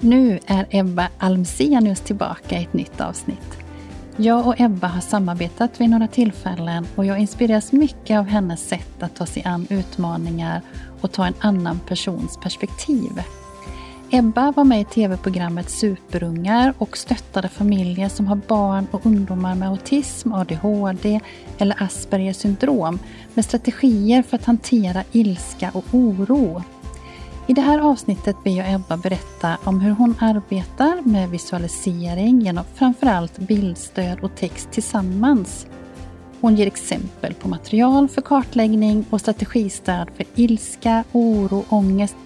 [0.00, 3.58] Nu är Ebba Almsenius tillbaka i ett nytt avsnitt.
[4.16, 9.02] Jag och Ebba har samarbetat vid några tillfällen och jag inspireras mycket av hennes sätt
[9.02, 10.60] att ta sig an utmaningar
[11.00, 13.22] och ta en annan persons perspektiv.
[14.10, 19.68] Ebba var med i tv-programmet Superungar och stöttade familjer som har barn och ungdomar med
[19.68, 21.20] autism, ADHD
[21.58, 22.98] eller Aspergers syndrom
[23.34, 26.62] med strategier för att hantera ilska och oro.
[27.46, 32.64] I det här avsnittet ber jag Ebba berätta om hur hon arbetar med visualisering genom
[32.74, 35.66] framförallt bildstöd och text tillsammans.
[36.40, 42.16] Hon ger exempel på material för kartläggning och strategistöd för ilska, oro, ångest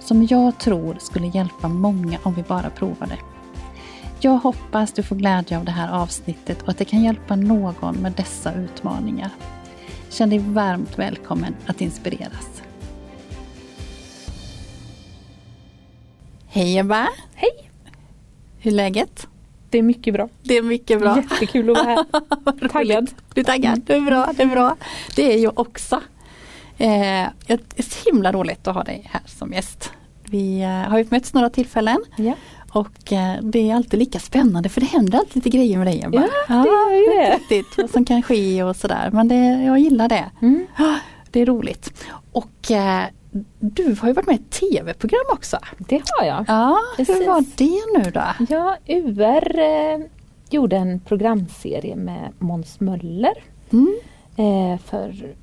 [0.00, 3.18] som jag tror skulle hjälpa många om vi bara provade.
[4.20, 7.94] Jag hoppas du får glädje av det här avsnittet och att det kan hjälpa någon
[7.94, 9.30] med dessa utmaningar.
[10.10, 12.62] Känn dig varmt välkommen att inspireras.
[16.54, 17.08] Hej Ebba!
[17.34, 17.70] Hej!
[18.58, 19.26] Hur är läget?
[19.70, 20.28] Det är mycket bra.
[20.42, 21.16] Det är mycket bra.
[21.16, 22.68] Jättekul att vara här.
[22.72, 23.10] Taggad.
[23.34, 23.80] Du är taggad?
[23.86, 24.76] Det är bra, det är bra.
[25.16, 25.94] Det är jag också.
[26.78, 29.92] Eh, det är så himla roligt att ha dig här som gäst.
[30.24, 32.34] Vi eh, har ju mötts några tillfällen Ja,
[32.72, 36.02] och eh, det är alltid lika spännande för det händer alltid lite grejer med dig
[36.04, 36.28] Ebba.
[36.48, 37.64] Ja, det gör ju det.
[37.82, 39.10] Vad som kan ske och sådär.
[39.12, 40.30] Men det, jag gillar det.
[40.42, 40.66] mm.
[40.76, 40.94] Ah,
[41.30, 42.04] Det är roligt.
[42.32, 42.70] Och
[43.60, 45.58] du har ju varit med i ett tv-program också.
[45.78, 46.44] det har jag.
[46.48, 47.16] Ja, Precis.
[47.20, 48.54] hur var det nu då?
[48.54, 49.98] Ja, UR eh,
[50.50, 53.34] gjorde en programserie med Måns Möller
[53.72, 53.94] Mm.
[54.36, 55.34] eh, för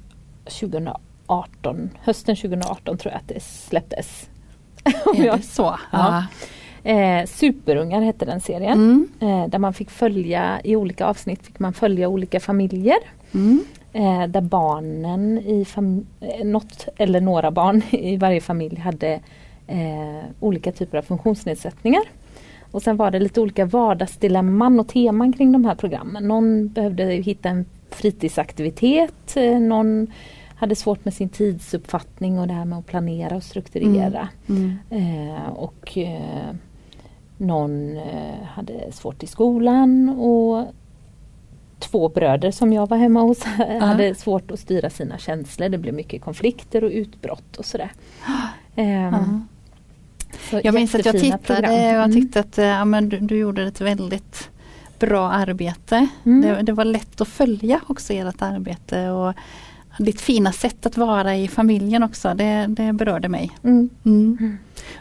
[0.46, 4.30] 2018, hösten 2018 tror jag att det släpptes.
[5.06, 5.80] Om Är jag- det så?
[5.91, 6.25] Ja.
[6.84, 8.74] Eh, Superungar hette den serien.
[8.74, 9.07] Mm.
[9.44, 12.97] Eh, där man fick följa, i olika avsnitt fick man följa olika familjer.
[13.34, 13.63] Mm.
[13.94, 15.66] Eh, där barnen i
[16.19, 19.19] eh, något eller några barn i varje familj hade
[19.68, 22.03] eh, olika typer av funktionsnedsättningar.
[22.72, 26.28] Och sen var det lite olika vardagsdilemman och teman kring de här programmen.
[26.28, 30.07] Någon behövde hitta en fritidsaktivitet, eh, någon
[30.56, 34.30] hade svårt med sin tidsuppfattning och det här med att planera och strukturera.
[34.50, 34.78] Mm.
[34.90, 36.56] Eh, och eh,
[37.38, 40.66] någon eh, hade svårt i skolan och
[41.81, 43.44] två bröder som jag var hemma hos
[43.81, 45.69] hade svårt att styra sina känslor.
[45.69, 47.92] Det blev mycket konflikter och utbrott och sådär.
[48.75, 49.14] Eh, Ja.
[50.50, 51.72] så Jag minns att jag tittade program.
[51.74, 52.12] och jag Mm.
[52.22, 54.50] tyckte att ja, men du, du gjorde ett väldigt
[55.00, 56.08] bra arbete.
[56.25, 56.42] Mm.
[56.42, 59.34] Det, det var lätt att följa också ert arbete och
[60.00, 62.34] ditt fina sätt att vara i familjen också.
[62.36, 63.52] Det, det berörde mig.
[63.63, 63.90] Mm.
[64.06, 64.38] Mm.
[64.40, 64.58] Mm.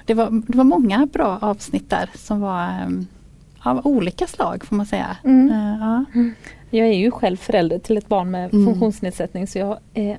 [0.07, 3.07] Det, var, det var många bra avsnitt där som var um,
[3.63, 5.17] av olika slag får man säga.
[5.25, 5.51] Mm.
[5.51, 6.05] Eh, ja.
[6.71, 8.67] Jag är ju själv förälder till ett barn med Mm.
[8.67, 10.17] funktionsnedsättning så jag eh,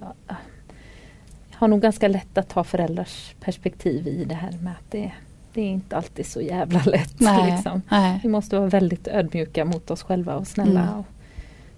[1.54, 5.12] har nog ganska lätt att ta föräldrars perspektiv i det här med att det,
[5.54, 7.20] det är inte alltid så jävla lätt.
[7.20, 7.82] Nej, Liksom.
[7.92, 10.82] nej, Vi måste vara väldigt ödmjuka mot oss själva och snälla.
[10.82, 10.94] Mm.
[11.00, 11.06] Och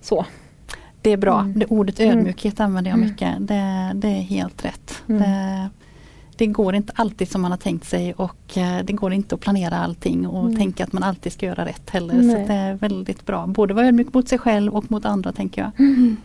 [0.02, 0.26] så.
[1.02, 1.40] det är bra.
[1.40, 1.60] Mm.
[1.60, 2.18] Det ordet Mm.
[2.18, 3.10] ödmjukhet använder jag Mm.
[3.10, 3.34] mycket.
[3.40, 5.04] Det, det är helt rätt.
[5.10, 5.22] Mm.
[5.22, 5.70] Det,
[6.48, 9.42] det går inte alltid som man har tänkt sig och eh, det går inte att
[9.42, 10.56] planera allting och Mm.
[10.56, 12.14] tänka att man alltid ska göra rätt heller.
[12.14, 12.32] Nej.
[12.48, 13.48] Så det är väldigt bra.
[13.48, 15.72] Både vara ödmjuk mot sig själv och mot andra tänker jag.
[15.80, 16.18] Mm.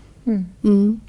[0.64, 1.00] Mm.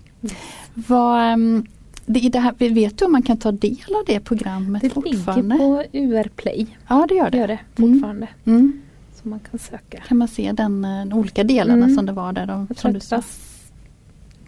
[0.73, 1.65] Vad, ehm,
[2.05, 5.55] det, det här, vet du om man kan ta del av det programmet Det fortfarande?
[5.55, 6.67] ligger på UR Play.
[6.87, 7.37] Ja det gör Det det.
[7.37, 7.93] gör det Mm.
[7.93, 8.27] fortfarande.
[8.45, 8.81] Mm.
[9.23, 9.97] Så man kan söka.
[10.07, 11.95] Kan man se den, eh, de olika delarna Mm.
[11.95, 12.45] som det var där?
[12.45, 13.21] De, Jag som tror du att sa.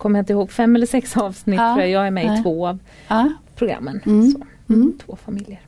[0.01, 1.73] Kommer jag inte ihåg, fem eller sex avsnitt Ja.
[1.73, 1.89] tror jag.
[1.89, 2.39] Jag är med Nej.
[2.39, 3.29] i två av Ja.
[3.55, 4.01] programmen.
[4.05, 4.35] Mm.
[4.69, 4.93] Mm.
[5.05, 5.59] Två familjer.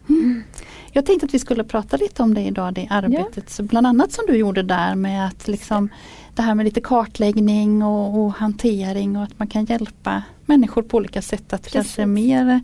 [0.92, 3.50] Jag tänkte att vi skulle prata lite om det idag, det arbetet.
[3.50, 5.90] Så bland annat som du gjorde där med att liksom
[6.36, 10.98] det här med lite kartläggning och, och hantering och att man kan hjälpa människor på
[10.98, 11.74] olika sätt att Precis.
[11.74, 12.60] kanske mer eh,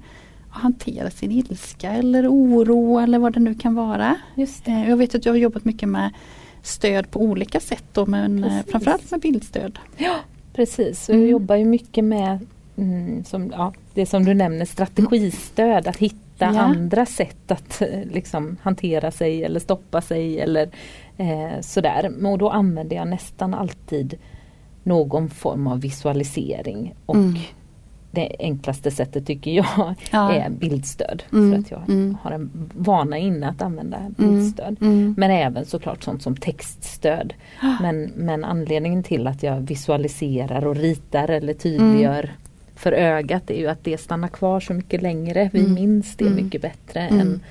[0.50, 4.16] hantera sin ilska eller oro eller vad det nu kan vara.
[4.66, 6.14] Eh, Jag vet att du har jobbat mycket med
[6.64, 8.72] stöd på olika sätt då, men eh, Precis.
[8.72, 9.80] framförallt med bildstöd.
[9.98, 10.16] Ja,
[10.60, 11.10] precis.
[11.10, 11.30] Jag Mm.
[11.30, 12.46] jobbar ju mycket med
[12.78, 16.48] mm, som, ja, det som du nämner strategistöd, att hitta Ja.
[16.60, 20.70] andra sätt att eh, liksom, hantera sig eller stoppa sig eller
[21.18, 22.26] eh, sådär.
[22.26, 24.18] Och då använder jag nästan alltid
[24.84, 27.34] någon form av visualisering och Mm.
[28.12, 30.34] Det enklaste sättet tycker jag Ja.
[30.34, 31.24] är bildstöd.
[31.32, 32.18] Mm, För att jag mm.
[32.22, 34.78] har en vana inne att använda bildstöd.
[34.82, 35.16] Mm.
[35.18, 37.34] Men även såklart sånt som textstöd.
[37.82, 42.36] Men, men anledningen till att jag visualiserar och ritar eller tydliggör Mm.
[42.76, 45.50] för ögat är ju att det stannar kvar så mycket längre.
[45.54, 45.74] Vi Mm.
[45.74, 46.44] minns det Mm.
[46.44, 47.20] mycket bättre Mm.
[47.22, 47.42] än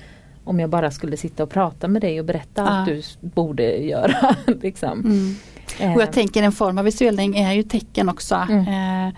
[0.43, 2.95] om jag bara skulle sitta och prata med dig och berätta allt Ja.
[2.95, 4.35] du borde göra.
[4.61, 4.99] liksom.
[4.99, 5.35] Mm.
[5.79, 8.35] Eh, Och jag tänker en form av visualisering är ju tecken också.
[8.49, 9.07] Mm.
[9.07, 9.13] Eh,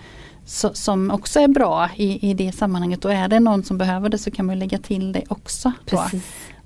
[0.45, 4.09] så, som också är bra i, i det sammanhanget och är det någon som behöver
[4.09, 5.71] det så kan man lägga till det också.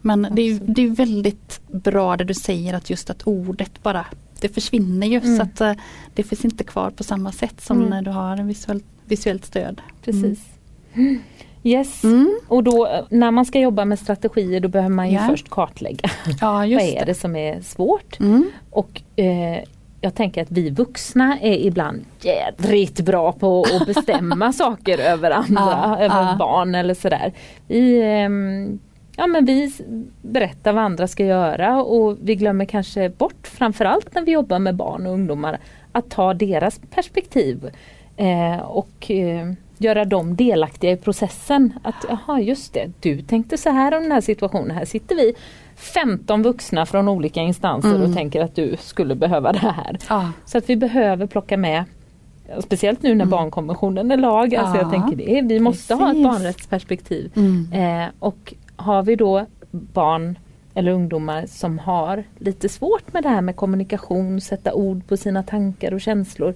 [0.01, 4.06] Men det är, det är väldigt bra det du säger att just att ordet bara
[4.42, 5.38] det försvinner ju Mm.
[5.38, 5.74] så att eh,
[6.13, 7.89] det finns inte kvar på samma sätt som Mm.
[7.89, 9.81] när du har en visuell, visuellt stöd.
[10.04, 10.39] Precis.
[11.63, 12.04] Yes.
[12.04, 12.39] Mm.
[12.48, 15.27] Och då eh, när man ska jobba med strategier då behöver man ju Ja.
[15.30, 16.10] först kartlägga.
[16.42, 18.19] Ja Vad är det som är svårt?
[18.19, 18.51] Mm.
[18.69, 19.63] Och eh,
[20.06, 25.98] jag tänker att vi vuxna är ibland jädrigt bra på att bestämma saker över andra,
[26.00, 27.34] över barn eller sådär.
[27.68, 28.80] Vi, ehm,
[29.18, 29.74] ja, men vi
[30.22, 34.75] berättar vad andra ska göra och vi glömmer kanske bort, framförallt när vi jobbar med
[34.75, 35.60] barn och ungdomar,
[35.92, 37.69] att ta deras perspektiv
[38.18, 41.74] eh, och eh, göra dem delaktiga i processen.
[41.84, 45.34] Att jaha just det, du tänkte så här om den här situationen, här sitter vi
[45.75, 48.01] 15 vuxna från olika instanser Mm.
[48.10, 49.98] och tänker att du skulle behöva det här.
[50.10, 50.31] Ja.
[50.45, 51.83] Så att vi behöver plocka med
[52.60, 53.30] Speciellt nu när Mm.
[53.30, 54.56] barnkonventionen är lag.
[54.56, 56.24] Alltså jag Ja, tänker det, vi måste ha ett precis.
[56.24, 57.31] barnrättsperspektiv.
[57.36, 57.72] Mm.
[58.04, 60.38] Eh, och har vi då barn
[60.74, 65.44] eller ungdomar som har lite svårt med det här med kommunikation, sätta ord på sina
[65.44, 66.54] tankar och känslor.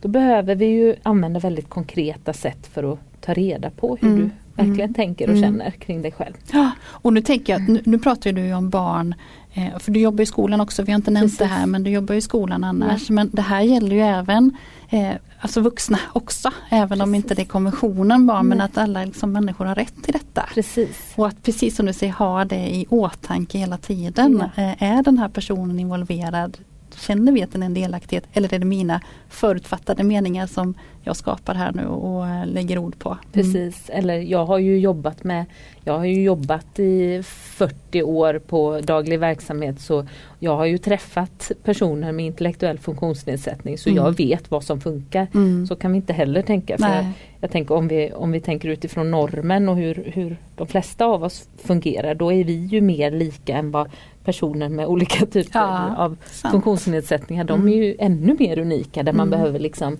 [0.00, 4.20] Då behöver vi ju använda väldigt konkreta sätt för att ta reda på hur Mm.
[4.20, 4.94] du verkligen Mm.
[4.94, 5.42] tänker och Mm.
[5.42, 6.34] känner kring dig själv.
[6.52, 9.14] Ja, och nu tänker jag, nu, nu pratar du om barn,
[9.54, 11.38] eh, för du jobbar i skolan också, vi har inte nämnt Precis.
[11.38, 13.10] det här men du jobbar i skolan annars.
[13.10, 14.56] Men det här gäller ju även
[14.90, 15.10] eh,
[15.40, 17.24] alltså vuxna också, även om Precis.
[17.24, 18.64] inte det är konventionen barn men Nej.
[18.64, 20.44] att alla liksom, människor har rätt till detta.
[20.54, 21.12] Precis.
[21.16, 24.42] Och att precis som du säger ha det i åtanke hela tiden.
[24.56, 24.62] Ja.
[24.62, 26.58] Eh, är den här personen involverad?
[26.96, 30.74] Känner vi att den är en delaktighet eller är det mina förutfattade meningar som
[31.06, 33.08] jag skapar här nu och eh, lägger ord på?
[33.08, 33.18] Mm.
[33.32, 35.44] Precis, eller jag har ju jobbat med
[35.84, 40.06] Jag har ju jobbat i 40 år på daglig verksamhet så
[40.38, 44.04] jag har ju träffat personer med intellektuell funktionsnedsättning så Mm.
[44.04, 45.26] jag vet vad som funkar.
[45.34, 45.66] Mm.
[45.66, 46.78] Så kan vi inte heller tänka.
[46.78, 47.06] För jag,
[47.40, 51.22] jag tänker om vi, om vi tänker utifrån normen och hur, hur de flesta av
[51.24, 53.88] oss fungerar då är vi ju mer lika än vad
[54.24, 56.52] personer med olika typer Ja, av sant.
[56.52, 57.72] funktionsnedsättningar de Mm.
[57.72, 59.38] är ju ännu mer unika där man Mm.
[59.38, 59.96] behöver liksom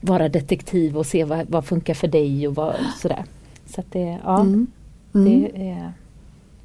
[0.00, 3.24] vara detektiv och se vad, vad funkar för dig och vad, sådär.
[3.66, 4.66] Så det, ja, Mm.
[5.14, 5.24] Mm.
[5.42, 5.92] det är,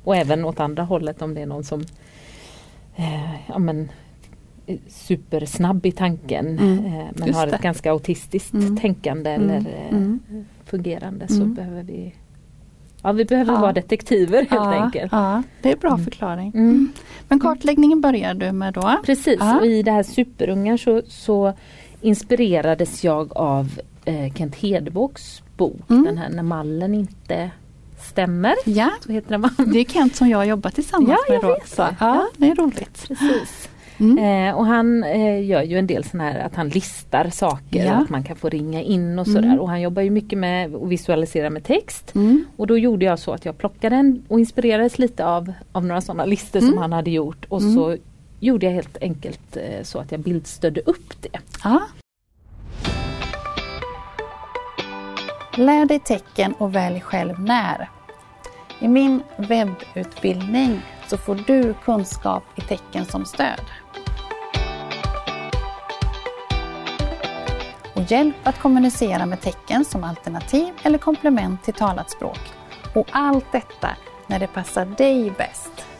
[0.03, 1.81] och även åt andra hållet om det är någon som
[2.95, 3.89] eh, ja, men,
[4.87, 6.85] supersnabb i tanken Mm.
[6.85, 7.55] eh, men Just har det.
[7.55, 8.77] ett ganska autistiskt Mm.
[8.77, 9.49] tänkande Mm.
[9.49, 10.19] eller eh, Mm.
[10.65, 12.13] fungerande så behöver vi
[13.05, 13.59] Ja vi behöver Ja.
[13.59, 15.11] vara detektiver helt ja, enkelt.
[15.11, 16.03] Ja, det är bra Mm.
[16.03, 16.51] förklaring.
[16.55, 16.91] Mm.
[17.27, 18.95] Men kartläggningen börjar du med då?
[19.05, 19.59] Precis, Ja.
[19.59, 21.53] och i det här Superungar så, så
[22.03, 26.03] inspirerades jag av eh, Kent Hedboks bok, Mm.
[26.03, 27.49] den här När mallen inte
[27.99, 28.53] stämmer.
[28.65, 31.53] Ja, Så heter den det är Kent som jag har jobbat tillsammans Ja, med jag
[31.55, 31.95] vet det.
[31.99, 33.05] ja, det är roligt.
[33.07, 33.69] Precis.
[33.97, 34.49] Mm.
[34.49, 37.95] Eh, och han eh, gör ju en del sådana här att han listar saker Ja.
[37.95, 39.41] och att man kan få ringa in och Mm.
[39.43, 39.59] sådär.
[39.59, 42.15] Och han jobbar ju mycket med att visualisera med text.
[42.15, 42.45] Mm.
[42.57, 46.01] Och då gjorde jag så att jag plockade en och inspirerades lite av, av några
[46.01, 46.81] sådana listor som Mm.
[46.81, 47.45] han hade gjort.
[47.49, 47.75] Och Mm.
[47.75, 47.97] så
[48.43, 51.39] gjorde jag helt enkelt eh, så att jag bildstödde upp det.
[51.63, 51.81] Ja.
[55.57, 57.89] Lär dig tecken och välj själv när.
[58.79, 63.61] I min webbutbildning så får du kunskap i tecken som stöd.
[67.95, 72.39] Och hjälp att kommunicera med tecken som alternativ eller komplement till talat språk.
[72.95, 73.89] Och allt detta
[74.27, 75.92] när det passar dig bäst.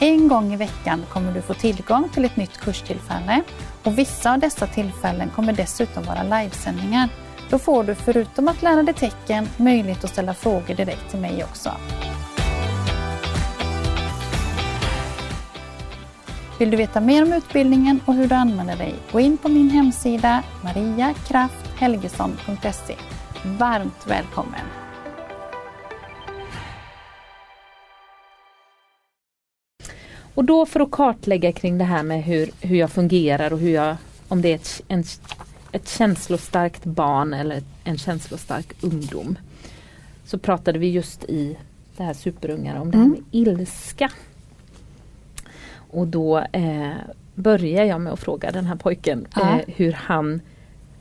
[0.00, 3.42] En gång i veckan kommer du få tillgång till ett nytt kurstillfälle
[3.84, 7.08] och vissa av dessa tillfällen kommer dessutom vara livesändningar.
[7.50, 11.44] Då får du förutom att lära dig tecken möjlighet att ställa frågor direkt till mig
[11.44, 11.70] också.
[16.58, 18.94] Vill du veta mer om utbildningen och hur du använder dig?
[19.12, 22.94] Gå in på min hemsida mariakrafthelgesson.se.
[23.44, 24.87] Varmt välkommen!
[30.38, 33.70] Och då för att kartlägga kring det här med hur, hur jag fungerar och hur
[33.70, 33.96] jag,
[34.28, 35.04] om det är ett, en,
[35.72, 39.38] ett känslostarkt barn eller en känslostark ungdom.
[40.24, 41.56] Så pratade vi just i
[41.96, 43.16] det här superungar om det här Mm.
[43.18, 44.10] med ilska.
[45.90, 46.90] Och då eh,
[47.34, 49.40] börjar jag med att fråga den här pojken Ja.
[49.58, 50.40] eh, hur han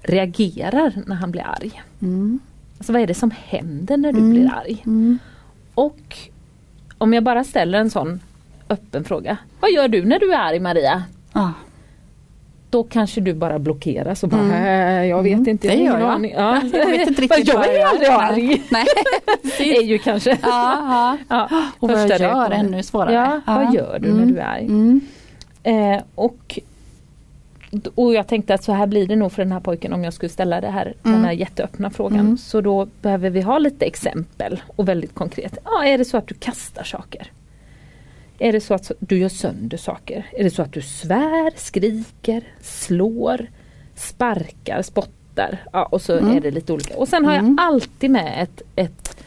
[0.01, 1.81] reagerar när han blir arg.
[2.01, 2.39] Mm.
[2.77, 4.31] Alltså vad är det som händer när du Mm.
[4.31, 4.81] blir arg?
[4.85, 5.19] Mm.
[5.73, 6.17] Och
[6.97, 8.19] om jag bara ställer en sån
[8.69, 9.37] öppen fråga.
[9.59, 11.03] Vad gör du när du är arg Maria?
[11.33, 11.53] Ja.
[12.69, 14.63] Då kanske du bara blockeras och bara, Mm.
[15.01, 15.67] "Äh, jag vet Mm, inte.
[15.67, 16.09] det jag gör jag.
[16.09, 16.61] aning." Ja.
[16.73, 18.61] Jag vet inte riktigt jag är ju aldrig arg.
[18.71, 18.85] Nej,
[19.77, 20.29] är ju kanske.
[20.41, 21.47] ja, ja.
[21.51, 23.13] Ja, Och vad jag gör ännu svårare.
[23.13, 24.33] Ja, vad gör du när Mm.
[24.33, 24.65] du är arg?
[24.65, 25.01] Mm.
[25.63, 26.59] Eh, och,
[27.95, 30.13] och jag tänkte att så här blir det nog för den här pojken om jag
[30.13, 31.25] skulle ställa det här, den Mm.
[31.25, 32.19] här jätteöppna frågan.
[32.19, 32.37] Mm.
[32.37, 35.57] Så då behöver vi ha lite exempel och väldigt konkret.
[35.65, 37.31] Ja, är det så att du kastar saker?
[38.39, 40.25] Är det så att du gör sönder saker?
[40.31, 43.47] Är det så att du svär, skriker, slår,
[43.95, 45.57] sparkar, spottar?
[45.73, 46.37] Ja, och så Mm.
[46.37, 46.97] är det lite olika.
[46.97, 47.45] Och sen har Mm.
[47.57, 49.17] jag alltid med ett, ett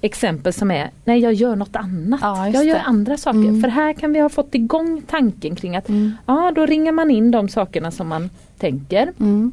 [0.00, 2.20] exempel som är, nej jag gör något annat.
[2.22, 2.80] Ja, jag gör det.
[2.80, 3.38] andra saker.
[3.38, 3.62] Mm.
[3.62, 6.12] För här kan vi ha fått igång tanken kring att Mm.
[6.26, 9.12] ja, då ringar man in de sakerna som man tänker.
[9.20, 9.52] Mm.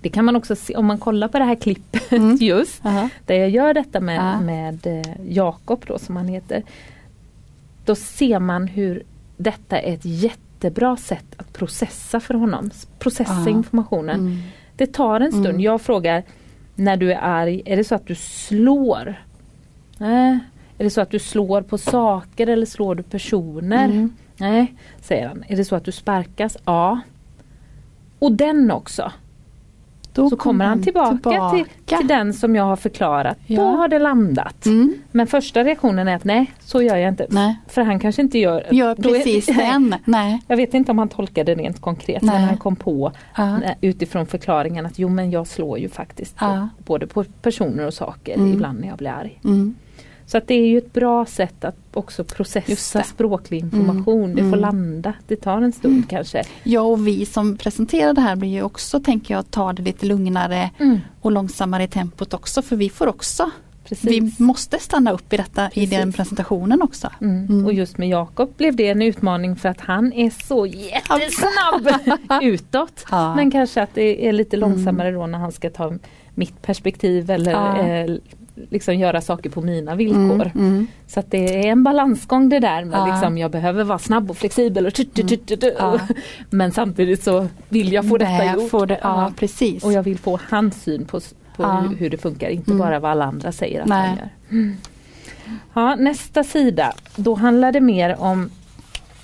[0.00, 2.36] Det kan man också se om man kollar på det här klippet Mm.
[2.40, 2.86] just.
[2.86, 3.08] Aha.
[3.26, 4.40] Där jag gör detta med, Ja.
[4.40, 6.62] med eh, Jakob då som han heter.
[7.84, 9.02] Då ser man hur
[9.36, 12.70] detta är ett jättebra sätt att processa för honom.
[12.98, 13.50] Processa Ja.
[13.50, 14.20] informationen.
[14.20, 14.38] Mm.
[14.76, 15.46] Det tar en stund.
[15.46, 15.60] Mm.
[15.60, 16.22] Jag frågar
[16.74, 19.14] när du är arg, är det så att du slår?
[19.98, 20.38] Nej.
[20.78, 23.84] Är det så att du slår på saker eller slår du personer?
[23.84, 24.12] Mm.
[24.36, 25.44] Nej, säger han.
[25.48, 26.56] Är det så att du sparkas?
[26.64, 27.00] Ja.
[28.18, 29.12] Och den också.
[30.14, 33.38] Då Så kommer han tillbaka, Till, till den som jag har förklarat.
[33.46, 33.62] Då Ja.
[33.62, 34.66] har det landat.
[34.66, 34.94] Mm.
[35.12, 37.26] Men första reaktionen är att nej, så gör jag inte.
[37.30, 38.66] Nej, För han kanske inte gör...
[38.70, 39.94] gör då är- precis den.
[40.04, 40.42] Nej.
[40.48, 42.34] Jag vet inte om han tolkade det rent konkret Nej.
[42.34, 43.62] men han kom på Ja.
[43.62, 46.68] eh, utifrån förklaringen att jo men jag slår ju faktiskt Ja.
[46.78, 48.52] både på personer och saker Mm.
[48.52, 49.40] ibland när jag blir arg.
[49.44, 49.74] Mm.
[50.26, 54.24] Så att det är ju ett bra sätt att också processa språklig information.
[54.24, 54.36] Mm.
[54.36, 54.60] Det får Mm.
[54.60, 55.12] landa.
[55.26, 56.42] Det tar en stund kanske.
[56.62, 60.06] Ja och vi som presenterar det här blir ju också, tänker jag, ta det lite
[60.06, 60.70] lugnare
[61.20, 63.50] och långsammare i tempot också för vi får också,
[63.84, 64.10] Precis.
[64.38, 65.90] vi måste stanna upp i detta i Precis.
[65.90, 67.10] den presentationen också.
[67.20, 67.44] Mm.
[67.46, 67.66] Mm.
[67.66, 71.88] Och just med Jakob blev det en utmaning för att han är så jättesnabb
[72.42, 73.04] utåt.
[73.10, 73.34] Ja.
[73.34, 74.70] Men kanske att det är lite Mm.
[74.70, 75.92] långsammare då när han ska ta
[76.34, 77.78] mitt perspektiv eller Ja.
[77.78, 78.16] eh,
[78.70, 80.50] liksom göra saker på mina villkor.
[80.54, 80.66] Mm.
[80.68, 80.86] Mm.
[81.06, 83.06] Så att det är en balansgång det där med Ja.
[83.06, 85.64] liksom, jag behöver vara snabb och flexibel och tut, tut, tut.
[85.78, 86.00] Ja.
[86.50, 88.70] Men samtidigt så vill jag få detta gjort.
[88.70, 89.84] får det, ja, precis.
[89.84, 91.80] Och jag vill få hans syn på, på Ja.
[91.80, 92.78] hur, hur det funkar, inte Mm.
[92.78, 94.08] bara vad alla andra säger att Nej.
[94.08, 94.74] han gör.
[95.74, 98.50] Ja, nästa sida, då handlar det mer om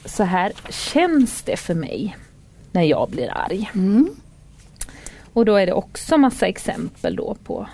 [0.05, 2.17] så här känns det för mig
[2.73, 3.71] när jag blir arg.
[3.75, 4.09] Mm.
[5.33, 7.67] Och då är det också massa exempel då på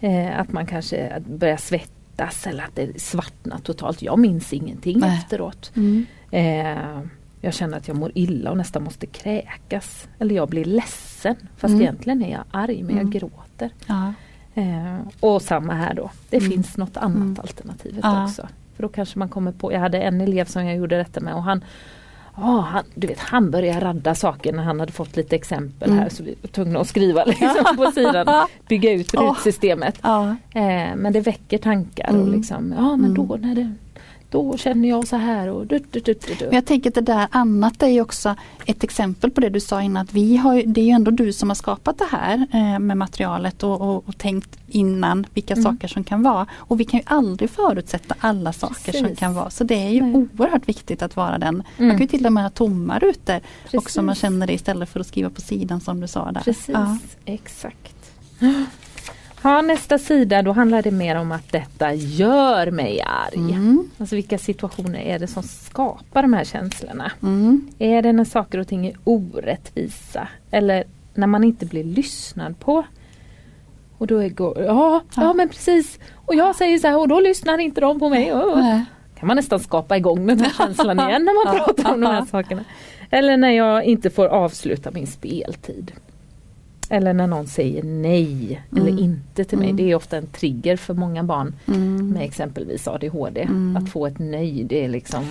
[0.00, 4.02] eh, att man kanske börjar svettas eller att det svartnar totalt.
[4.02, 5.18] Jag minns ingenting Nej.
[5.18, 5.72] efteråt.
[5.76, 6.06] Mm.
[6.30, 7.00] Eh,
[7.40, 10.08] jag känner att jag mår illa och nästan måste kräkas.
[10.18, 11.36] Eller jag blir ledsen.
[11.56, 11.80] Fast Mm.
[11.82, 12.96] egentligen är jag arg men Mm.
[13.12, 13.70] jag gråter.
[13.86, 14.12] Ja.
[14.54, 16.10] Eh, och samma här då.
[16.30, 16.50] Det Mm.
[16.50, 17.36] finns något annat Mm.
[17.40, 18.24] alternativet Ja.
[18.24, 18.48] också.
[18.76, 21.34] För då kanske man kommer på, jag hade en elev som jag gjorde detta med
[21.34, 21.64] och han
[22.36, 26.02] Ja, han, du vet, han började radda saker när han hade fått lite exempel Mm.
[26.02, 29.98] här så vi var tvungna att skriva liksom på sidan, bygga ut rutsystemet.
[30.02, 30.28] Ja.
[30.54, 32.32] Eh, men det väcker tankar och Mm.
[32.32, 33.14] liksom, ja men Mm.
[33.28, 33.72] då när det
[34.30, 36.44] då känner jag så här och du, du, du, du, du.
[36.44, 38.34] Men jag tänker att det där annat är ju också
[38.66, 41.32] ett exempel på det du sa innan att vi har, det är ju ändå du
[41.32, 45.64] som har skapat det här eh, med materialet och, och, och tänkt innan vilka Mm.
[45.64, 46.46] saker som kan vara.
[46.54, 49.18] Och vi kan ju aldrig förutsätta alla saker som Precis.
[49.18, 49.50] kan vara.
[49.50, 50.14] Så det är ju Nej.
[50.38, 51.54] oerhört viktigt att vara den.
[51.56, 51.90] Man Mm.
[51.98, 53.78] kan ju till och med ha tomma rutor Precis.
[53.80, 56.40] också om man känner det istället för att skriva på sidan som du sa där.
[56.40, 56.98] Precis, Ja.
[57.24, 57.96] exakt.
[59.46, 63.52] Ja, nästa sida då handlar det mer om att detta gör mig arg.
[63.52, 63.90] Mm.
[63.98, 67.12] Alltså vilka situationer är det som skapar de här känslorna?
[67.22, 67.68] Mm.
[67.78, 70.28] Är det när saker och ting är orättvisa?
[70.50, 70.84] Eller
[71.14, 72.84] när man inte blir lyssnad på?
[73.98, 75.98] Och då är går, ja, ja men precis.
[76.14, 78.32] Och jag säger så här och då lyssnar inte de på mig.
[78.34, 78.84] Nej.
[79.18, 82.24] kan man nästan skapa igång den här känslan igen när man pratar om de här
[82.24, 82.64] sakerna.
[83.10, 85.92] Eller när jag inte får avsluta min speltid.
[86.90, 88.98] Eller när någon säger nej eller Mm.
[88.98, 89.66] inte till mig.
[89.70, 89.76] Mm.
[89.76, 92.08] Det är ofta en trigger för många barn Mm.
[92.10, 93.42] med exempelvis ADHD.
[93.42, 93.76] Mm.
[93.76, 95.24] Att få ett nej det är liksom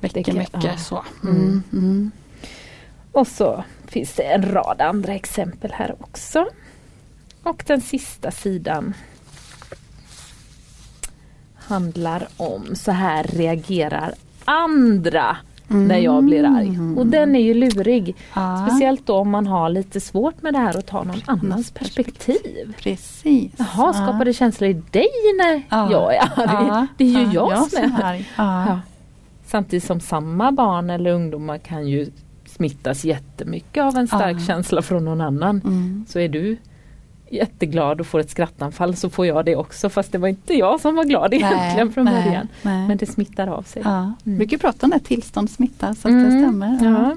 [0.00, 0.76] Väcker mycket ja.
[0.76, 1.04] så.
[1.24, 1.62] Mm.
[1.72, 2.10] Mm.
[3.12, 6.46] Och så finns det en rad andra exempel här också.
[7.42, 8.94] Och den sista sidan
[11.54, 14.14] handlar om så här reagerar
[14.44, 15.36] andra
[15.70, 16.78] när jag blir arg.
[16.98, 18.16] Och den är ju lurig.
[18.34, 18.66] Ja.
[18.68, 22.74] Speciellt då om man har lite svårt med det här att ta någon annans perspektiv.
[22.78, 23.52] Precis.
[23.56, 25.08] Jaha, skapar det känslor i dig
[25.38, 25.90] när Ja.
[25.92, 26.86] jag är arg?
[26.96, 28.28] Det är ju Ja, jag som är arg.
[28.36, 28.80] Ja.
[29.46, 32.06] Samtidigt som samma barn eller ungdomar kan ju
[32.46, 35.60] smittas jättemycket av en stark känsla från någon annan.
[35.64, 36.04] Mm.
[36.08, 36.56] Så är du
[37.30, 40.80] jätteglad och får ett skrattanfall så får jag det också fast det var inte jag
[40.80, 42.48] som var glad egentligen från nej, början.
[42.62, 42.88] nej.
[42.88, 43.82] Men det smittar av sig.
[43.84, 43.98] Ja.
[43.98, 44.14] Mm.
[44.22, 46.78] Vi brukar prata om det, tillstånd smittar, så att det Mm, stämmer.
[46.84, 47.16] Ja.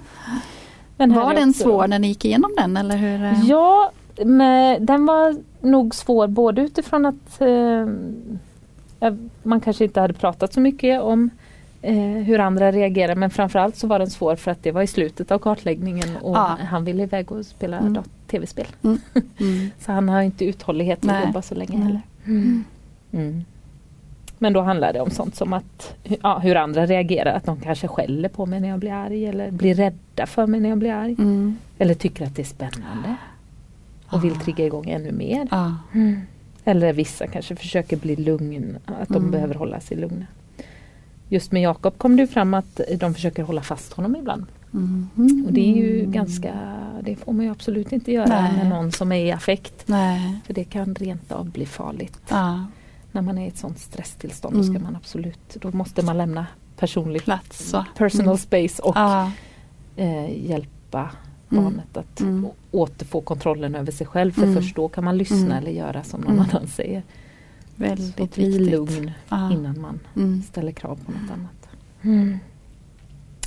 [0.97, 3.23] Här Var den svår när ni gick igenom den eller hur?
[3.25, 3.41] eh?
[3.45, 3.91] Ja,
[4.25, 7.87] men den var nog svår både utifrån att eh,
[9.07, 11.29] eh, man kanske inte hade pratat så mycket om
[11.81, 14.87] eh, hur andra reagerar men framförallt så var den svår för att det var i
[14.87, 16.57] slutet av kartläggningen och Ja.
[16.69, 17.93] han ville iväg och spela Mm.
[17.93, 18.67] dat- tv-spel.
[18.83, 18.99] Mm.
[19.79, 21.83] Så han har inte uthållighet att jobba så länge Nej.
[21.83, 22.01] heller.
[23.11, 23.43] Mm.
[24.39, 27.87] Men då handlar det om sånt som att ja, hur andra reagerar, att de kanske
[27.87, 30.91] skäller på mig när jag blir arg eller blir rädda för mig när jag blir
[30.91, 31.15] arg.
[31.19, 31.57] Mm.
[31.77, 33.15] Eller tycker att det är spännande
[34.07, 34.39] och vill Ah.
[34.43, 35.47] trigga igång ännu mer.
[35.51, 35.75] Ja.
[36.65, 39.31] Eller vissa kanske försöker bli lugn, att de Mm.
[39.31, 40.25] behöver hålla sig lugna.
[41.29, 44.45] Just med Jakob kom det fram att de försöker hålla fast honom ibland.
[44.73, 45.09] Mm.
[45.47, 46.53] Och det är ju ganska,
[47.01, 48.57] det får man ju absolut inte göra Nej.
[48.57, 49.83] med någon som är i affekt.
[49.87, 50.39] Nej.
[50.45, 52.19] För det kan rent av bli farligt.
[52.29, 52.65] Ja.
[53.11, 54.83] När man är i ett sånt stresstillstånd då ska Mm.
[54.83, 56.45] man absolut, då måste man lämna
[56.77, 57.85] personlig Plats så.
[57.97, 58.37] personal Mm.
[58.37, 59.31] space och Ja.
[59.95, 61.09] eh, hjälpa
[61.51, 61.63] Mm.
[61.63, 62.47] barnet att Mm.
[62.71, 64.31] återfå kontrollen över sig själv.
[64.31, 64.55] För Mm.
[64.55, 65.51] först då kan man lyssna Mm.
[65.57, 66.45] eller göra som någon Mm.
[66.51, 67.03] annan säger.
[67.75, 68.71] Väldigt Och bli viktigt.
[68.71, 69.51] lugn Ja.
[69.53, 70.41] innan man Mm.
[70.43, 71.67] ställer krav på något annat.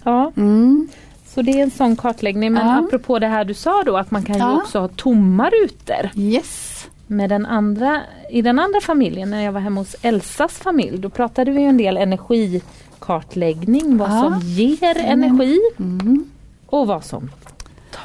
[0.04, 0.88] Ja, Mm.
[1.36, 2.52] Så det är en sån kartläggning.
[2.52, 2.78] Men Ja.
[2.86, 4.56] apropå det här du sa då att man kan ju Ja.
[4.56, 6.10] också ha tomma rutor.
[6.20, 6.86] Yes.
[7.06, 8.00] Med den andra,
[8.30, 11.66] I den andra familjen, när jag var hemma hos Elsas familj, då pratade vi ju
[11.68, 13.96] en del energikartläggning.
[13.98, 14.22] Vad Ja.
[14.22, 16.24] som ger energi Mm.
[16.66, 17.30] och vad som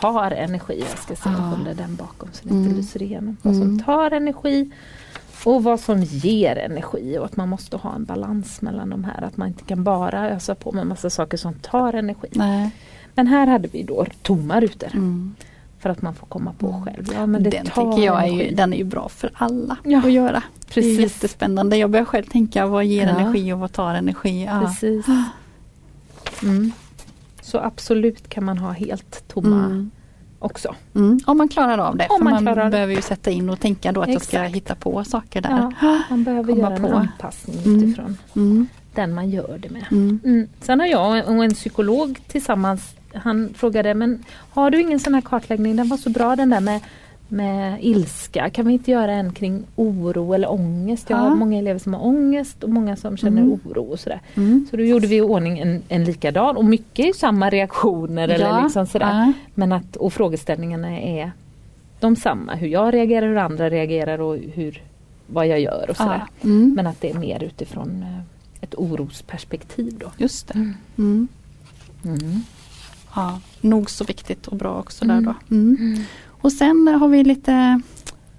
[0.01, 0.83] tar energi.
[0.89, 1.43] Jag ska se, jag Ja.
[1.43, 2.77] håller den bakom så det inte Mm.
[2.77, 3.37] lyser igenom.
[3.41, 3.83] Vad som Mm.
[3.83, 4.71] tar energi
[5.43, 9.21] och vad som ger energi och att man måste ha en balans mellan de här.
[9.21, 12.27] Att man inte kan bara ösa på med massa saker som tar energi.
[12.31, 12.69] Nej.
[13.15, 15.35] Men här hade vi då tomma rutor Mm.
[15.79, 16.85] för att man får komma på Mm.
[16.85, 17.09] själv.
[17.13, 19.77] Ja, men det den tar tänker jag är ju, den är ju bra för alla
[19.83, 20.31] Ja, att göra.
[20.59, 20.99] Det är Precis.
[20.99, 21.77] jättespännande.
[21.77, 23.09] Jag börjar själv tänka vad ger Ja.
[23.19, 24.49] energi och vad tar energi.
[24.61, 25.05] Precis.
[26.43, 26.71] Mm.
[27.41, 29.91] Så absolut kan man ha helt tomma Mm.
[30.39, 30.75] också.
[30.95, 31.19] Mm.
[31.25, 32.07] Om man klarar av det.
[32.09, 34.55] Om man man klarar behöver ju sätta in och tänka då att jag ska Exakt.
[34.55, 35.73] hitta på saker där.
[35.81, 36.97] Ja, man behöver Komma göra en på.
[36.97, 37.83] anpassning Mm.
[37.83, 38.67] utifrån Mm.
[38.95, 40.47] den man gör det med.
[40.61, 45.21] Sen har jag och en psykolog tillsammans, han frågade men har du ingen sån här
[45.21, 46.79] kartläggning, den var så bra den där med,
[47.27, 51.09] med ilska, kan vi inte göra en kring oro eller ångest?
[51.09, 51.35] Jag har Ja.
[51.35, 53.59] många elever som har ångest och många som känner Mm.
[53.65, 54.19] oro och sådär.
[54.35, 54.67] Mm.
[54.69, 58.45] Så då gjorde vi i ordning en, en likadan och mycket är samma reaktioner eller
[58.47, 58.63] Ja.
[58.63, 59.09] liksom sådär.
[59.25, 59.33] Ja.
[59.55, 61.31] Men att, och frågeställningarna är
[61.99, 64.81] de samma, hur jag reagerar, hur andra reagerar och hur,
[65.27, 66.23] vad jag gör och sådär.
[66.43, 66.73] Mm.
[66.75, 68.19] Men att det är mer utifrån eh,
[68.63, 70.11] ett orosperspektiv då.
[70.17, 70.73] Just det.
[73.15, 73.27] Mm.
[73.27, 73.33] Mm.
[73.33, 73.41] Mm.
[73.61, 75.23] Ja, nog så viktigt och bra också Mm.
[75.23, 75.55] där då.
[75.55, 75.95] Mm.
[76.41, 77.81] Och sen har vi lite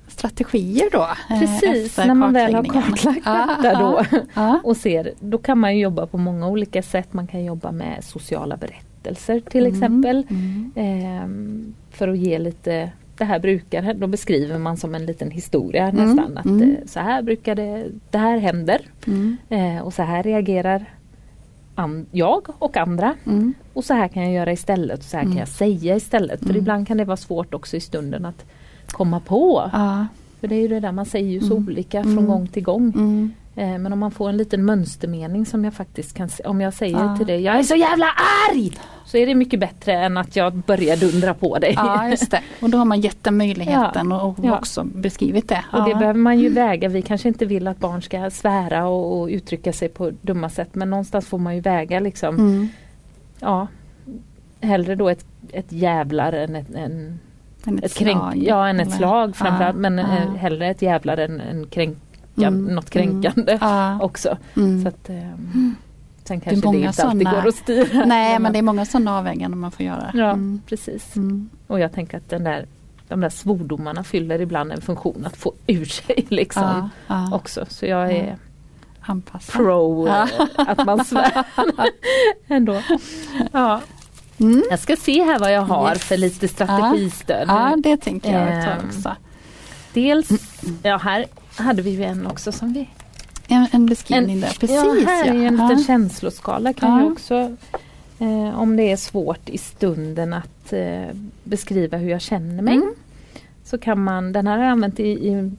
[0.08, 1.08] strategier då.
[1.30, 4.04] eh, Precis, när man väl har kartlagt Ja, detta då
[4.34, 4.60] Ja.
[4.64, 7.12] och ser, då kan man ju jobba på många olika sätt.
[7.12, 9.72] Man kan jobba med sociala berättelser till Mm.
[9.72, 10.26] exempel.
[10.30, 10.72] Mm.
[10.76, 15.88] Ehm, för att ge lite, det här brukar, då beskriver man som en liten historia
[15.88, 16.38] Mm, nästan.
[16.38, 16.70] Att mm.
[16.70, 19.36] eh, så här brukar det, det här händer Mm.
[19.48, 20.84] eh, och så här reagerar
[22.12, 23.14] jag och andra.
[23.26, 23.54] Mm.
[23.72, 25.32] Och så här kan jag göra istället och så här Mm.
[25.32, 26.40] kan jag säga istället.
[26.40, 26.58] För Mm.
[26.58, 28.44] ibland kan det vara svårt också i stunden att
[28.86, 29.70] komma på.
[29.72, 30.06] Ja.
[30.40, 31.68] För det är ju det där, man säger ju så Mm.
[31.68, 32.14] olika Mm.
[32.16, 32.92] från gång till gång.
[33.56, 36.74] Eh, men om man får en liten mönstermening som jag faktiskt kan se, om jag
[36.74, 37.16] säger Ja.
[37.16, 38.06] till dig, jag är så jävla
[38.50, 38.72] arg!
[39.04, 41.72] Så är det mycket bättre än att jag börjar dundra på dig.
[41.76, 42.40] ja, just det.
[42.62, 44.58] Och då har man gett den möjligheten och, och Ja.
[44.58, 45.64] också beskrivit det.
[45.72, 45.98] Och det Ja.
[45.98, 46.88] behöver man ju väga.
[46.88, 50.74] Vi kanske inte vill att barn ska svära och, och uttrycka sig på dumma sätt
[50.74, 52.34] men någonstans får man ju väga liksom.
[52.36, 52.68] Mm.
[53.40, 53.66] Ja,
[54.60, 57.18] hellre då ett, ett jävlar än ett, en,
[57.64, 60.04] Men ett ett kränk, slag, ja, än ett slag framförallt Ja, men ja.
[60.38, 61.66] hellre ett jävlar än en
[62.34, 63.58] kränka, Mm, något kränkande Mm.
[63.68, 63.98] Ja.
[64.00, 64.36] också.
[64.56, 64.82] Mm.
[64.82, 65.76] Så att, ehm,
[66.24, 68.04] sen kanske det, många inte alltid går att styra.
[68.06, 70.10] Nej Men det är många sådana avväganden man får göra.
[70.14, 70.60] Ja, Mm.
[70.66, 71.16] precis.
[71.16, 71.50] Mm.
[71.66, 72.66] Och jag tänker att den där,
[73.08, 77.36] de där svordomarna fyller ibland en funktion att få ur sig liksom Ja, ja.
[77.36, 77.64] också.
[77.68, 78.36] Så jag är
[79.00, 79.52] Anpassa.
[79.52, 80.22] pro Ja.
[80.22, 81.44] eh, att man svär
[82.48, 82.82] ändå.
[83.52, 83.80] Ja.
[84.40, 84.62] Mm.
[84.70, 86.04] Jag ska se här vad jag har Yes.
[86.04, 87.44] för lite strategistöd.
[87.48, 89.16] Ja det tänker jag ta Ehm, också.
[89.92, 90.28] Dels,
[90.82, 92.88] ja här hade vi ju en också som vi
[93.48, 94.56] en, en beskrivning där.
[94.60, 95.68] Precis, ja, här är en ja.
[95.68, 97.12] liten känsloskala kan Ja.
[97.12, 97.56] också
[98.18, 102.74] eh, om det är svårt i stunden att eh, beskriva hur jag känner mig.
[102.74, 102.94] Mm.
[103.64, 105.52] Så kan man, den här har jag använt i, i,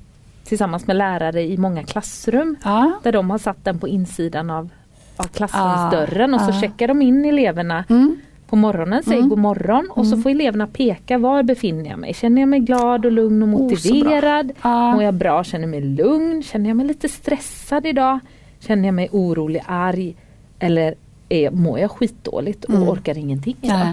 [0.43, 2.55] tillsammans med lärare i många klassrum.
[2.63, 2.99] Ja.
[3.03, 4.69] Där de har satt den på insidan av,
[5.17, 6.61] av Ah, klassrumsdörren och så ah.
[6.61, 8.17] checkar de in eleverna Mm.
[8.53, 9.29] På morgonen, säger Mm.
[9.29, 10.23] god morgon och så Mm.
[10.23, 12.13] får eleverna peka var befinner jag mig.
[12.13, 14.51] Känner jag mig glad och lugn och Oh, så motiverad?
[14.61, 14.93] Ja.
[14.93, 15.43] Mår jag bra?
[15.43, 16.43] Känner mig lugn?
[16.43, 18.19] Känner jag mig lite stressad idag?
[18.59, 20.15] Känner jag mig orolig, arg?
[20.59, 20.95] Eller
[21.29, 22.89] är, mår jag skitdåligt och Mm.
[22.89, 23.87] orkar ingenting idag?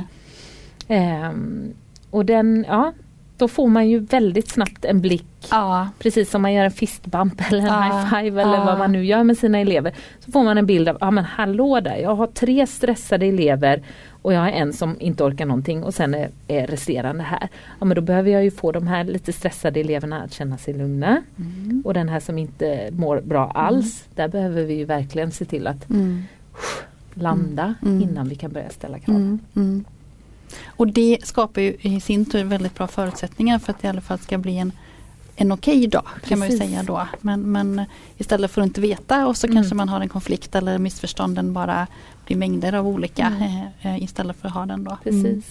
[0.88, 1.72] Ehm,
[2.10, 2.92] och den, ja,
[3.38, 5.88] då får man ju väldigt snabbt en blick Ja.
[5.98, 8.64] Precis som man gör en fistbump eller en Ja, high five eller ja.
[8.64, 9.92] vad man nu gör med sina elever.
[10.20, 13.82] Så får man en bild av, ja men hallå där, jag har tre stressade elever
[14.22, 17.48] och jag har en som inte orkar någonting och sen är, är resterande här.
[17.78, 20.74] Ja men då behöver jag ju få de här lite stressade eleverna att känna sig
[20.74, 21.22] lugna.
[21.38, 21.82] Mm.
[21.84, 25.66] Och den här som inte mår bra alls, där behöver vi ju verkligen se till
[25.66, 26.22] att Mm.
[27.14, 28.02] landa Mm.
[28.02, 29.16] innan vi kan börja ställa krav.
[29.16, 29.38] Mm.
[29.56, 29.84] Mm.
[30.66, 34.00] Och det skapar ju i sin tur väldigt bra förutsättningar för att det i alla
[34.00, 34.72] fall ska bli en,
[35.36, 36.70] en okej dag kan man ju Precis.
[36.74, 37.06] säga då.
[37.20, 37.84] Men, men
[38.18, 39.56] istället för att inte veta och så Mm.
[39.56, 41.86] kanske man har en konflikt eller missförstånden bara
[42.26, 43.66] blir mängder av olika Mm.
[43.96, 44.98] eh, istället för att ha den då.
[45.04, 45.44] Precis.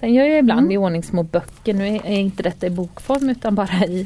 [0.00, 0.72] Sen gör jag ibland Mm.
[0.72, 4.02] i ordning små böcker, nu är, inte detta i bokform utan bara i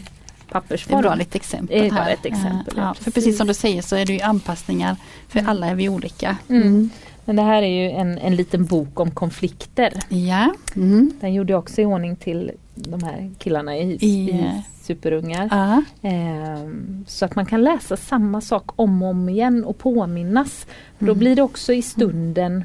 [0.50, 1.20] Det är pappersform.
[1.33, 2.12] exempel Det är bara här.
[2.12, 3.14] ett exempel, ja, ja, för precis.
[3.14, 4.96] precis som du säger så är det ju anpassningar
[5.28, 5.50] för Mm.
[5.50, 6.37] alla är vi olika.
[6.48, 6.90] Mm.
[7.24, 9.92] Men det här är ju en, en liten bok om konflikter.
[10.09, 10.54] Ja.
[10.76, 11.12] Mm.
[11.20, 15.48] Den gjorde jag också i ordning till de här killarna i, I, i, eh, Superungar.
[15.50, 15.83] Ja.
[16.09, 20.66] Ehm, så att man kan läsa samma sak om och om igen och påminnas.
[20.98, 21.18] För Då Mm.
[21.18, 22.64] blir det också i stunden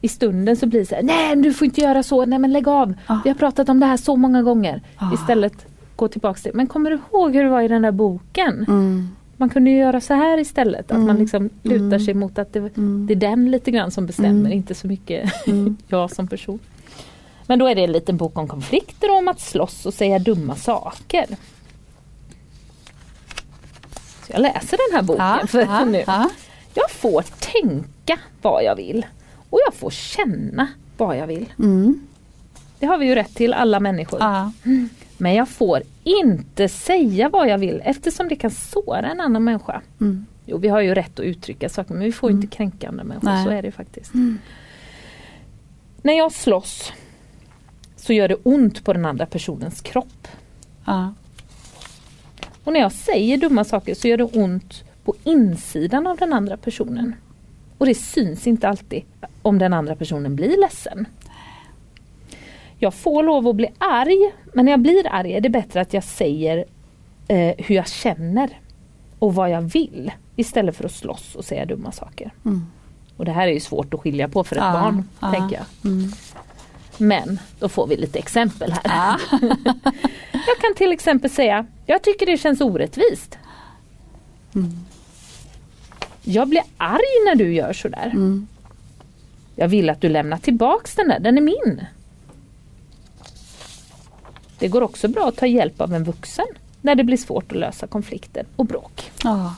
[0.00, 2.52] i stunden så blir det så här, nej du får inte göra så, nej men
[2.52, 2.94] lägg av.
[3.08, 3.20] Ja.
[3.24, 4.82] Vi har pratat om det här så många gånger.
[5.00, 5.14] Ja.
[5.14, 8.64] Istället gå tillbaks till, men kommer du ihåg hur det var i den där boken?
[8.68, 9.08] Mm.
[9.36, 11.06] Man kunde ju göra så här istället, att Mm.
[11.06, 12.00] man liksom lutar Mm.
[12.00, 13.06] sig mot att det, Mm.
[13.06, 14.52] det är den lite grann som bestämmer, Mm.
[14.52, 15.76] inte så mycket Mm.
[15.88, 16.58] jag som person.
[17.46, 20.18] Men då är det en liten bok om konflikter och om att slåss och säga
[20.18, 21.26] dumma saker.
[24.26, 26.04] Så jag läser den här boken Ja, för ja, nu.
[26.06, 26.30] ja.
[26.74, 29.06] Jag får tänka vad jag vill
[29.50, 31.52] och jag får känna vad jag vill.
[31.58, 32.06] Mm.
[32.78, 34.20] Det har vi ju rätt till alla människor.
[34.22, 34.52] Ja.
[35.18, 39.82] Men jag får inte säga vad jag vill eftersom det kan såra en annan människa.
[40.00, 40.26] Mm.
[40.46, 42.42] Jo, vi har ju rätt att uttrycka saker men vi får Mm.
[42.42, 43.44] inte kränka andra människor, Nej.
[43.44, 44.14] så är det faktiskt.
[44.14, 44.38] Mm.
[46.02, 46.92] När jag slåss
[47.96, 50.28] så gör det ont på den andra personens kropp.
[50.84, 51.14] Ja.
[52.64, 56.56] Och när jag säger dumma saker så gör det ont på insidan av den andra
[56.56, 57.14] personen.
[57.78, 59.02] Och det syns inte alltid
[59.42, 61.06] om den andra personen blir ledsen.
[62.78, 65.92] Jag får lov att bli arg, men när jag blir arg är det bättre att
[65.92, 66.64] jag säger
[67.28, 68.60] eh, hur jag känner
[69.18, 72.30] och vad jag vill istället för att slåss och säga dumma saker.
[72.44, 72.66] Mm.
[73.16, 75.32] Och det här är ju svårt att skilja på för ett Ja, barn, ja.
[75.32, 75.92] tänker jag.
[75.92, 76.10] Mm.
[76.98, 78.80] Men då får vi lite exempel här.
[78.84, 79.38] Ja.
[80.32, 83.38] Jag kan till exempel säga, jag tycker det känns orättvist.
[84.54, 84.70] Mm.
[86.22, 88.10] Jag blir arg när du gör sådär.
[88.14, 88.46] Mm.
[89.56, 91.86] Jag vill att du lämnar tillbaks den där, den är min.
[94.58, 96.46] Det går också bra att ta hjälp av en vuxen
[96.82, 99.10] när det blir svårt att lösa konflikter och bråk.
[99.24, 99.54] Ja.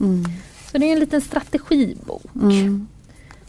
[0.00, 0.24] Mm.
[0.72, 2.24] Så det är en liten strategibok.
[2.42, 2.86] Mm.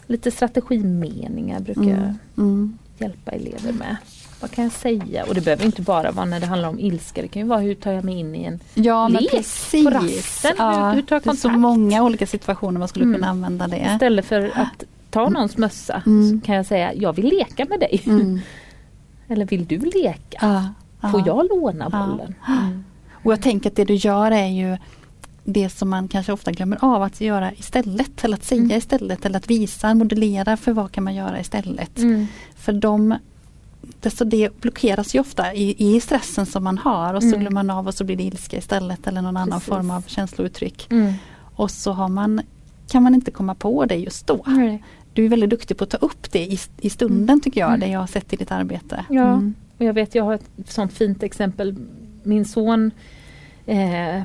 [0.06, 2.14] Lite strategimeningar brukar jag Mm.
[2.36, 2.78] Mm.
[2.98, 3.96] hjälpa elever med.
[4.40, 5.24] Vad kan jag säga?
[5.24, 7.22] Och det behöver inte bara vara när det handlar om ilska.
[7.22, 9.84] Det kan ju vara hur tar jag mig in i en Ja Lek precis.
[9.84, 10.52] på rasten.
[10.58, 11.60] Ja, Hur- hur tar jag det är så kontakt?
[11.60, 13.14] många olika situationer man skulle Mm.
[13.14, 13.88] kunna använda det.
[13.94, 16.40] Istället för att ta någons mössa Mm.
[16.40, 18.02] så kan jag säga jag vill leka med dig.
[19.28, 20.38] Eller vill du leka?
[20.40, 20.68] Ja.
[21.10, 21.26] Får ja.
[21.26, 22.34] jag låna bollen?
[22.48, 22.84] Mm.
[23.12, 24.76] Och jag tänker att det du gör är ju
[25.44, 28.24] det som man kanske ofta glömmer av att göra istället.
[28.24, 28.76] Eller att säga Mm.
[28.78, 29.24] istället.
[29.26, 31.98] Eller att visa, modellera för vad kan man göra istället.
[31.98, 32.26] Mm.
[32.56, 33.14] För de,
[34.00, 37.40] det, så det blockeras ju ofta i, i stressen som man har och så Mm.
[37.40, 39.68] glömmer man av och så blir det ilska istället eller någon annan Precis.
[39.74, 40.86] form av känslouttryck.
[40.90, 41.12] Mm.
[41.56, 42.40] Och så har man,
[42.90, 44.44] kan man inte komma på det just då.
[45.16, 47.80] Du är väldigt duktig på att ta upp det i, i stunden tycker jag, Mm.
[47.80, 49.04] det jag har sett i ditt arbete.
[49.10, 49.32] Ja.
[49.32, 49.54] Mm.
[49.78, 51.74] Och jag vet, jag har ett sånt fint exempel.
[52.22, 52.90] Min son
[53.66, 54.22] eh,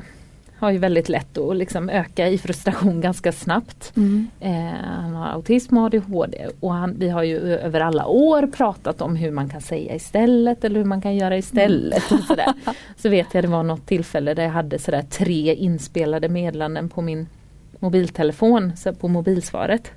[0.58, 3.92] har ju väldigt lätt att liksom öka i frustration ganska snabbt.
[3.96, 4.26] Mm.
[4.40, 9.00] Eh, han har autism och ADHD och han, vi har ju över alla år pratat
[9.02, 12.12] om hur man kan säga istället eller hur man kan göra istället.
[12.12, 12.52] Och sådär.
[12.96, 17.02] Så vet jag det var något tillfälle där jag hade sådär tre inspelade meddelanden på
[17.02, 17.26] min
[17.78, 19.90] mobiltelefon, så på mobilsvaret.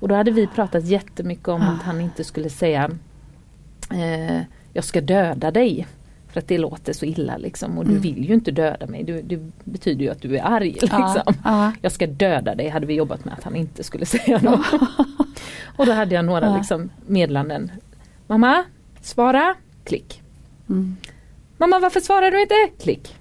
[0.00, 2.90] Och då hade vi pratat jättemycket om att han inte skulle säga
[3.90, 4.40] eh,
[4.72, 5.86] Jag ska döda dig.
[6.28, 8.02] För att det låter så illa liksom och du Mm.
[8.02, 9.02] vill ju inte döda mig.
[9.04, 10.72] Du, det betyder ju att du är arg.
[10.72, 10.88] Liksom.
[11.24, 11.72] Ja, ja.
[11.82, 14.64] Jag ska döda dig hade vi jobbat med att han inte skulle säga då.
[15.76, 16.56] och då hade jag några Ja.
[16.56, 17.70] liksom, meddelanden.
[18.26, 18.64] Mamma,
[19.00, 19.54] svara,
[19.84, 20.22] klick.
[20.68, 20.96] Mm.
[21.58, 22.54] Mamma varför svarar du inte?
[22.82, 23.16] Klick.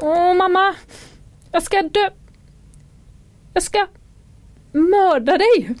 [0.00, 0.74] Åh mamma,
[1.52, 2.10] jag ska dö.
[3.54, 3.86] Jag ska
[4.72, 5.74] mörda dig.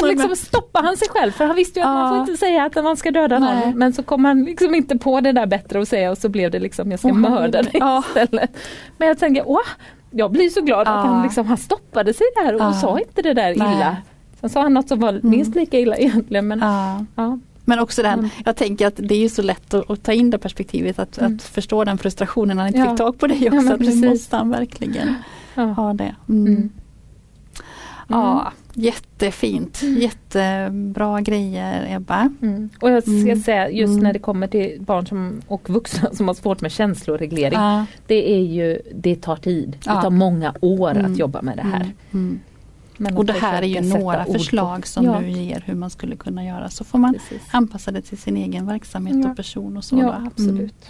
[0.00, 2.08] Då liksom stoppar han sig själv för han visste ju att man Ja.
[2.10, 3.66] får inte säga att man ska döda Nej.
[3.66, 3.78] någon.
[3.78, 6.50] Men så kom han liksom inte på det där bättre att säga och så blev
[6.50, 8.02] det liksom jag ska Åh, mörda dig ja.
[8.08, 8.50] istället.
[8.98, 9.58] Men jag tänker, åh,
[10.10, 10.92] jag blir så glad att Ja.
[11.00, 12.72] han, liksom, han stoppade sig där och Ja.
[12.72, 13.74] sa inte det där Nej.
[13.76, 13.96] illa.
[14.40, 16.48] Sen sa han något som var minst lika illa egentligen.
[16.48, 17.04] Men, Ja.
[17.14, 17.38] ja.
[17.64, 18.30] Men också den, Mm.
[18.44, 21.18] jag tänker att det är ju så lätt att, att ta in det perspektivet, att,
[21.18, 21.34] Mm.
[21.36, 22.88] att förstå den frustrationen när han inte Ja.
[22.90, 23.54] fick tag på dig också.
[23.62, 25.14] men att nu måste han verkligen
[25.54, 25.62] Ja.
[25.64, 26.14] ha det.
[26.28, 26.70] Mm.
[28.10, 28.20] Mm.
[28.20, 29.82] Ja, jättefint.
[29.82, 32.28] Jättebra grejer Ebba.
[32.42, 32.70] Mm.
[32.80, 33.40] Och jag ska Mm.
[33.42, 34.02] säga just Mm.
[34.02, 37.58] när det kommer till barn som, och vuxna som har svårt med känsloreglering.
[37.58, 37.86] Ja.
[38.06, 39.70] Det är ju, det tar tid.
[39.70, 40.02] Det Ja.
[40.02, 41.12] tar många år Mm.
[41.12, 41.90] att jobba med det här.
[42.10, 42.40] Mm.
[43.00, 43.16] Mm.
[43.16, 46.44] Och det här är ju några förslag som ja, du ger hur man skulle kunna
[46.44, 46.68] göra.
[46.70, 47.42] Så får man Precis.
[47.50, 49.98] anpassa det till sin egen verksamhet och person och så.
[49.98, 50.88] Ja, absolut.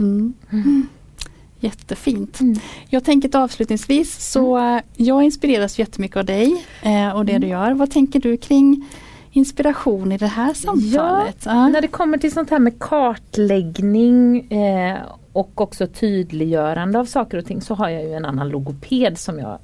[1.61, 1.71] Mm.
[1.71, 1.71] Mm.
[1.71, 1.79] Mm.
[1.79, 2.40] Jättefint.
[2.40, 2.57] Mm.
[2.88, 7.40] Jag tänker att avslutningsvis så eh, jag inspireras jättemycket av dig eh, och det Mm.
[7.42, 7.73] du gör.
[7.73, 8.85] Vad tänker du kring
[9.33, 11.42] inspiration i det här samtalet?
[11.47, 11.68] Ja.
[11.68, 14.97] När det kommer till sånt här med kartläggning eh,
[15.33, 19.38] och också tydliggörande av saker och ting så har jag ju en annan logoped som
[19.38, 19.59] jag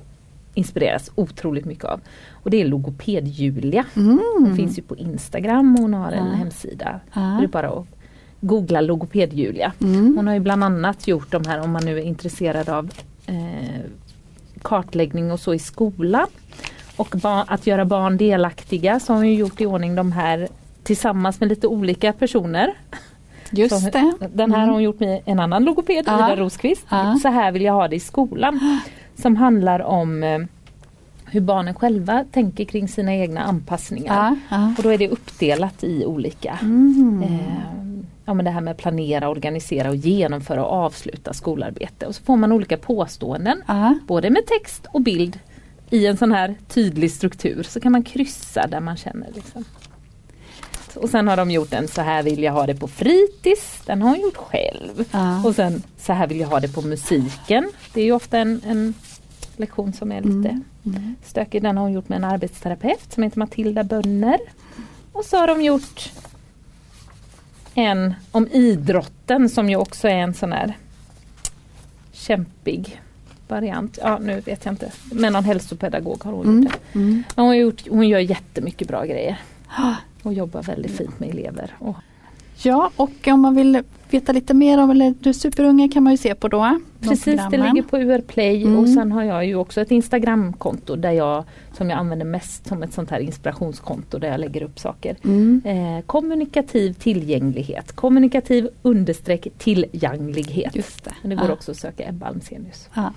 [0.56, 2.00] inspireras otroligt mycket av.
[2.32, 3.84] Och det är logoped-Julia.
[3.94, 4.56] Hon Mm.
[4.56, 6.32] finns ju på Instagram och hon har en Ja.
[6.32, 7.00] hemsida.
[7.14, 7.20] Ja.
[7.20, 7.86] Det är bara att
[8.46, 9.72] googla logoped-Julia.
[9.80, 10.16] Mm.
[10.16, 12.90] Hon har ju bland annat gjort de här om man nu är intresserad av
[13.26, 13.80] eh,
[14.62, 16.26] kartläggning och så i skolan.
[16.96, 17.14] Och
[17.46, 20.48] att göra barn delaktiga så har hon ju gjort i ordning de här
[20.82, 22.74] tillsammans med lite olika personer.
[23.50, 24.14] Just Så det.
[24.34, 24.68] Den här Mm.
[24.68, 25.98] har hon gjort med en annan logoped.
[26.00, 26.86] Ida Rosqvist.
[26.88, 27.18] Ja.
[27.22, 28.80] Så här vill jag ha det i skolan.
[29.22, 30.38] Som handlar om eh,
[31.26, 34.36] hur barnen själva tänker kring sina egna anpassningar.
[34.50, 34.72] Ja.
[34.78, 37.22] Och då är det uppdelat i olika Mm.
[37.22, 37.38] Eh,
[38.24, 42.06] ja, men det här med planera, organisera och genomföra och avsluta skolarbete.
[42.06, 43.98] Och så får man olika påståenden, Ja.
[44.06, 45.38] både med text och bild
[45.90, 47.62] i en sån här tydlig struktur.
[47.62, 49.28] Så kan man kryssa där man känner.
[49.34, 49.64] Liksom.
[50.94, 53.82] Och sen har de gjort en så här vill jag ha det på fritids.
[53.86, 55.04] Den har hon gjort själv.
[55.10, 55.44] Ja.
[55.44, 57.70] Och sen så här vill jag ha det på musiken.
[57.94, 58.94] Det är ju ofta en, en
[59.56, 60.48] lektion som är lite
[60.86, 60.96] Mm.
[61.02, 61.16] Mm.
[61.24, 61.62] stökig.
[61.62, 64.38] Den har hon gjort med en arbetsterapeut som heter Matilda Bönner.
[65.12, 66.12] Och så har de gjort
[67.74, 70.76] en om idrotten som ju också är en sån här
[72.12, 73.00] kämpig
[73.48, 73.98] variant.
[74.02, 74.92] Ja nu vet jag inte.
[75.12, 76.62] Men någon hälsopedagog har hon Mm.
[76.62, 76.98] gjort det.
[76.98, 77.22] Mm.
[77.36, 79.38] Hon, har gjort, hon gör jättemycket bra grejer.
[80.22, 81.70] Och jobbar väldigt fint med elever.
[81.78, 81.96] Och,
[82.62, 86.16] Ja, och om man vill veta lite mer om eller du superunga kan man ju
[86.16, 86.78] se på då.
[87.00, 88.78] precis, det ligger på UR Play Mm.
[88.78, 91.44] och sen har jag ju också ett Instagramkonto där jag
[91.76, 95.16] som jag använder mest som ett sånt här inspirationskonto där jag lägger upp saker.
[95.24, 95.62] Mm.
[95.64, 100.76] Eh, kommunikativ tillgänglighet, kommunikativ understreck tillgänglighet.
[100.76, 101.14] Just det.
[101.22, 101.52] Men det går Ja.
[101.52, 102.88] också att söka Ebba Almsenius.
[102.94, 103.12] Ja.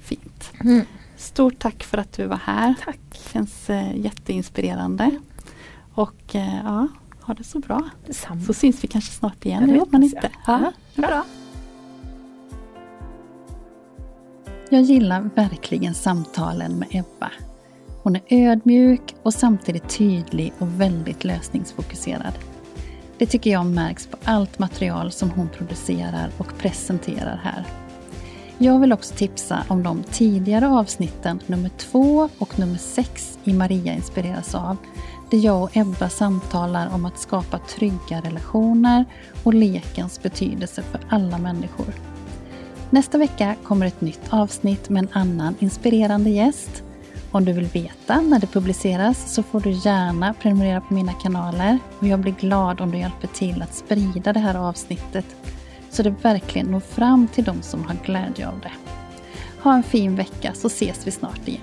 [0.00, 0.52] Fint.
[0.64, 0.80] Mm.
[1.16, 2.74] Stort tack för att du var här.
[2.84, 2.98] Tack.
[3.32, 5.10] Känns eh, jätteinspirerande.
[5.94, 6.88] Och eh, ja,
[7.26, 7.80] ha det så bra.
[8.06, 8.40] Detsamma.
[8.40, 10.30] Så syns vi kanske snart igen, Ja, det vet man inte.
[10.46, 11.02] Ja, Ja.
[11.02, 11.24] bra.
[14.70, 17.30] Jag gillar verkligen samtalen med Ebba.
[18.02, 22.32] Hon är ödmjuk och samtidigt tydlig och väldigt lösningsfokuserad.
[23.18, 27.64] Det tycker jag märks på allt material som hon producerar och presenterar här.
[28.58, 33.94] Jag vill också tipsa om de tidigare avsnitten nummer två och nummer sex i Maria
[33.94, 34.76] inspireras av.
[35.30, 39.04] Där jag och Ebba samtalar om att skapa trygga relationer
[39.42, 41.94] och lekens betydelse för alla människor.
[42.90, 46.82] Nästa vecka kommer ett nytt avsnitt med en annan inspirerande gäst.
[47.30, 51.78] Om du vill veta när det publiceras så får du gärna prenumerera på mina kanaler
[51.98, 55.26] och jag blir glad om du hjälper till att sprida det här avsnittet
[55.90, 58.72] så det verkligen når fram till de som har glädje av det.
[59.62, 61.60] Ha en fin vecka så ses vi snart igen.